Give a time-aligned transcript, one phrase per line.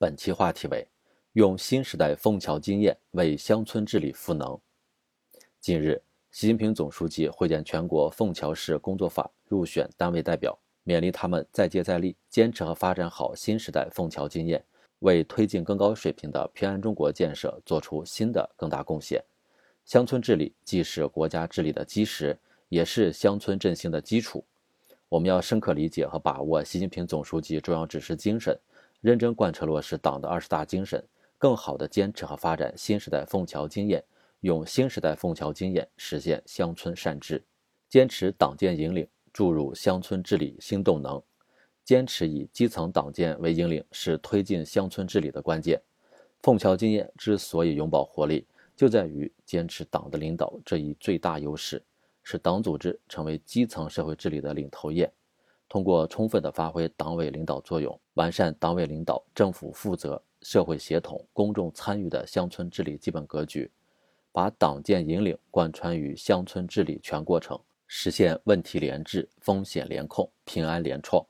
[0.00, 0.86] 本期话题为：
[1.32, 4.56] 用新时代枫桥经验为乡村治理赋能。
[5.58, 10.56] 近日，习近平总书记会见全国枫桥市工作法入选单位代表，
[10.86, 14.64] 勉励他们再接再厉，坚持和发展好新时代枫桥经验，
[15.00, 19.20] 为推进更高水平的平安中国建设做出新的更大贡献。
[19.84, 22.38] 乡村治理既是国家治理的基石，
[22.68, 24.44] 也是乡村振兴的基础。
[25.08, 28.56] 我们要深刻理解和把握习近平总书记重要指示精神。
[29.00, 31.02] 认真贯彻落实党的二十大精神，
[31.38, 34.04] 更好地坚持和发展新时代枫桥经验，
[34.40, 37.44] 用新时代枫桥经验实现乡村善治，
[37.88, 41.22] 坚持党建引领，注入乡村治理新动能。
[41.84, 45.80] 坚持以基层党建为引领，是推进乡村治理的关键。
[46.42, 51.82] 枫桥经验之所以永葆活力，就在于坚持党的领导这一最大优势，
[52.22, 55.10] 使党组织成为基层社会治理的领头雁。
[55.68, 63.70] 通过充分的发挥党委领导作用，完善党委领导、政府负责、社会协同、公众参与的乡村治理基本格局，
[64.32, 71.22] 把党建引领贯穿于乡村治理全过程，实现问题联治、风险联控、平安联创。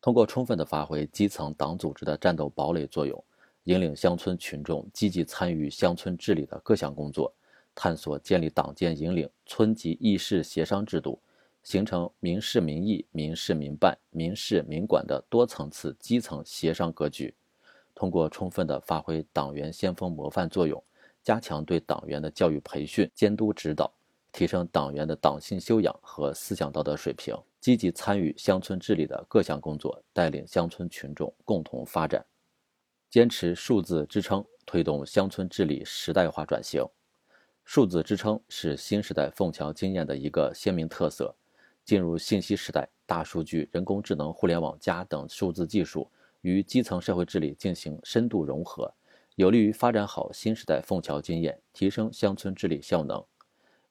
[0.00, 3.24] 通过充分的发挥基层党组织的战斗堡垒作用，
[3.64, 7.32] 引领乡村群众积极参与乡村治理的各项工作，
[7.72, 11.20] 探索建立党建引领村级议事协商制度。
[11.64, 17.34] 形成民事民议、民事民办、民事民管的多层次基层协商格局，
[17.94, 20.80] 通过充分的发挥党员先锋模范作用，
[21.22, 23.90] 加强对党员的教育培训、监督指导，
[24.30, 32.22] 提升党员的党性修养和思想道德水平，积极参与乡村治理的各项工作，带领乡村群众共同发展。
[33.08, 36.84] 坚持数字支撑，推动乡村治理时代化转型。
[37.64, 41.34] 数字支撑是新时代凤桥经验的一个鲜明特色。
[41.84, 48.92] 进入信息时代，大数据、人工智能、互联网加等数字技术与基层社会治理进行深度融合，
[49.36, 53.22] 有利于发展好新时代枫桥经验，提升乡村治理效能。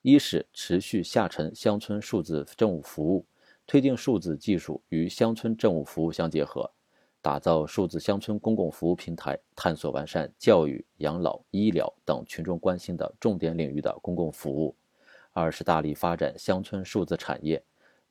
[0.00, 3.26] 一是持续下沉乡村数字政务服务，
[3.66, 6.70] 推进数字技术与乡村政务服务相结合，
[7.20, 14.74] 打造数字乡村公共服务平台，探索完善教育、养老、医疗等群众关心的重点领域的公共服务。
[15.32, 17.62] 二是大力发展乡村数字产业。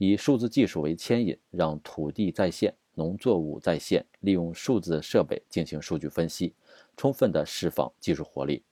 [0.03, 6.55] 以数字技术为牵引，让土地在线、农作物在线，利用数字设备进行数据分析，
[6.97, 8.63] 充分的释放技术活力。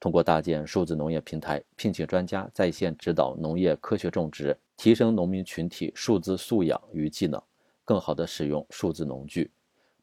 [0.00, 7.40] 通过搭建数字农业平台，聘请专家在线指导农业科学种植，提升农民群体数字素养与技能，
[7.84, 9.52] 更好地使用数字农具。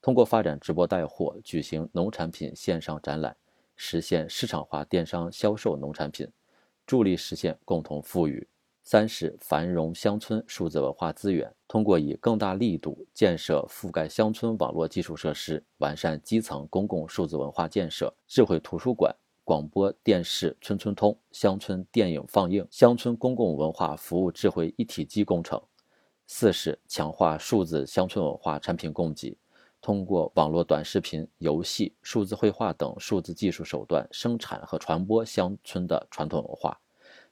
[0.01, 3.35] 通过发展直播带货，举行农产品线上展览，
[3.75, 6.25] 实现市场化电商销售农产品，
[6.85, 8.47] 助力实现共同富裕。
[8.83, 25.61] 三是繁荣乡村数字文化资源，通过以更大力度建设覆盖乡村网络基础设施，完善基层公共数字文化建设，智慧图书馆、广播电视村村通、乡村电影放映、乡村公共文化服务智慧一体机工程。
[26.25, 29.37] 四是强化数字乡村文化产品供给，
[29.79, 36.79] 通过网络短视频、游戏、数字绘画等数字技术手段，生产和传播乡村的传统文化。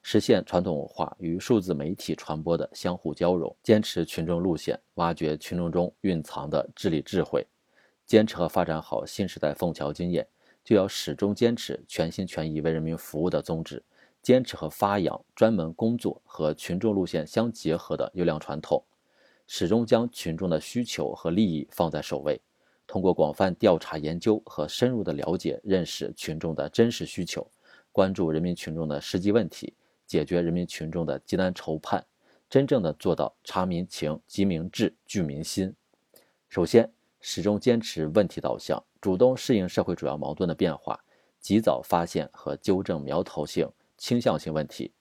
[0.02, 7.46] 实现传统文化与数字媒体传播的相互交融，坚持群众路线，挖掘群众中蕴藏的治理智慧，
[8.06, 10.26] 坚持和发展好新时代凤桥经验，
[10.64, 13.84] 就要始终坚持全心全意为人民服务的宗旨，
[14.24, 18.84] 坚持和发扬专门工作和群众路线相结合的优良传统，
[19.48, 22.40] 始终将群众的需求和利益放在首位，
[22.88, 27.46] 通过广泛调查研究和深入的了解认识群众的真实需求，
[27.92, 29.74] 关注人民群众的实际问题。
[30.10, 32.04] 解决人民群众的急难愁盼，
[32.50, 35.72] 真正的做到察民情、急民智、聚民心。
[36.48, 41.00] 首先，始终坚持问题导向，主动适应社会主要矛盾的变化，
[41.40, 44.92] 及早发现和纠正苗头性、倾向性问题，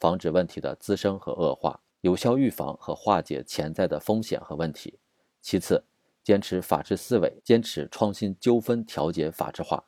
[0.00, 4.98] 防止问题的滋生和恶化，有效预防和化解潜在的风险和问题。
[5.42, 5.84] 其次，
[6.22, 9.84] 坚持法治思维，坚持创新纠纷调解法治化。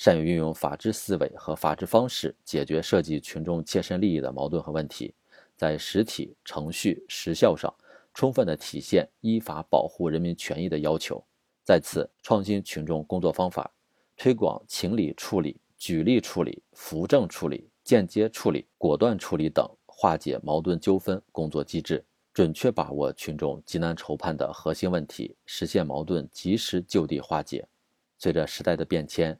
[0.00, 5.12] 善于运用法治思维和法治方式解决涉及群众切身利益的矛盾和问题，
[5.58, 7.70] 在实体、程序、时效上
[8.14, 11.22] 充分的体现依法保护人民权益的要求。
[11.62, 13.70] 再次创新群众工作方法，
[14.16, 27.68] 推广情理处理、举例处理、扶正处理、间接处理、果断处理等化解矛盾纠纷工作机制，准确把握群众急难愁盼的核心问题，实现矛盾及时就地化解。
[28.16, 29.38] 随着时代的变迁。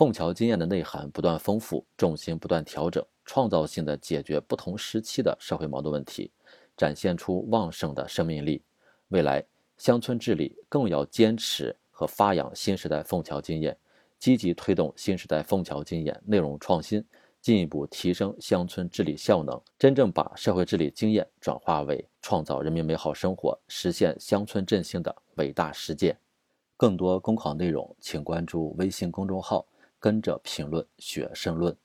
[0.00, 6.30] 枫桥经验的内涵不断丰富，重心不断调整，创造性的解决不同时期的社会矛盾问题，
[6.74, 8.62] 展现出旺盛的生命力。
[9.08, 9.44] 未来
[9.76, 13.76] 乡村治理更要坚持和发扬新时代枫桥经验，
[14.18, 17.04] 积极推动新时代枫桥经验内容创新，
[17.42, 26.16] 进一步提升乡村治理效能，真正把社会治理经验转化为创造人民美好生活、实现乡村振兴的伟大实践。
[26.78, 29.66] 更多公考内容，请关注微信公众号
[30.00, 31.76] “跟着评论学申论”。